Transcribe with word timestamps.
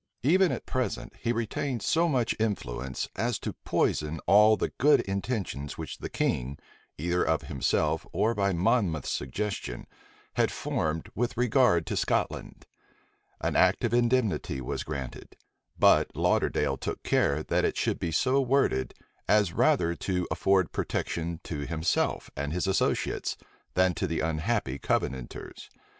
Even 0.23 0.51
at 0.51 0.65
present, 0.65 1.13
he 1.19 1.31
retained 1.31 1.83
so 1.83 2.09
much 2.09 2.35
influence 2.39 3.07
as 3.15 3.37
to 3.37 3.53
poison 3.53 4.19
all 4.25 4.57
the 4.57 4.71
good 4.79 5.01
intentions 5.01 5.77
which 5.77 5.99
the 5.99 6.09
king, 6.09 6.57
either 6.97 7.23
of 7.23 7.43
himself 7.43 8.07
or 8.11 8.33
by 8.33 8.51
Monmouth's 8.51 9.11
suggestion, 9.11 9.85
had 10.37 10.51
formed 10.51 11.11
with 11.13 11.37
regard 11.37 11.85
to 11.85 11.95
Scotland. 11.95 12.65
An 13.41 13.55
act 13.55 13.83
of 13.83 13.93
indemnity 13.93 14.59
was 14.59 14.83
granted; 14.83 15.35
but 15.77 16.15
Lauderdale 16.15 16.77
took 16.77 17.03
care 17.03 17.43
that 17.43 17.63
it 17.63 17.77
should 17.77 17.99
be 17.99 18.11
so 18.11 18.41
worded, 18.41 18.95
as 19.27 19.53
rather 19.53 19.93
to 19.93 20.27
afford 20.31 20.71
protection 20.71 21.39
to 21.43 21.67
himself 21.67 22.31
and 22.35 22.51
his 22.51 22.65
associates, 22.65 23.37
than 23.75 23.93
to 23.93 24.07
the 24.07 24.21
unhappy 24.21 24.79
Covenanters. 24.79 25.69